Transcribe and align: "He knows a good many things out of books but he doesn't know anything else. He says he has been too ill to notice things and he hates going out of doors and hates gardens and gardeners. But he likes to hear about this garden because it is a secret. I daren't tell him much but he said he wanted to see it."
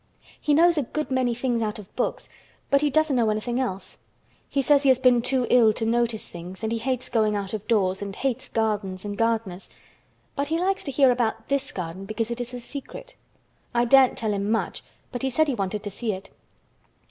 "He 0.41 0.55
knows 0.55 0.79
a 0.79 0.81
good 0.81 1.11
many 1.11 1.35
things 1.35 1.61
out 1.61 1.77
of 1.77 1.95
books 1.95 2.27
but 2.71 2.81
he 2.81 2.89
doesn't 2.89 3.15
know 3.15 3.29
anything 3.29 3.59
else. 3.59 3.99
He 4.49 4.59
says 4.59 4.81
he 4.81 4.89
has 4.89 4.97
been 4.97 5.21
too 5.21 5.45
ill 5.51 5.73
to 5.73 5.85
notice 5.85 6.27
things 6.27 6.63
and 6.63 6.71
he 6.71 6.79
hates 6.79 7.07
going 7.07 7.35
out 7.35 7.53
of 7.53 7.67
doors 7.67 8.01
and 8.01 8.15
hates 8.15 8.49
gardens 8.49 9.05
and 9.05 9.15
gardeners. 9.15 9.69
But 10.35 10.47
he 10.47 10.57
likes 10.59 10.83
to 10.85 10.91
hear 10.91 11.11
about 11.11 11.49
this 11.49 11.71
garden 11.71 12.05
because 12.05 12.31
it 12.31 12.41
is 12.41 12.51
a 12.51 12.59
secret. 12.59 13.13
I 13.75 13.85
daren't 13.85 14.17
tell 14.17 14.33
him 14.33 14.49
much 14.49 14.81
but 15.11 15.21
he 15.21 15.29
said 15.29 15.47
he 15.47 15.53
wanted 15.53 15.83
to 15.83 15.91
see 15.91 16.13
it." 16.13 16.31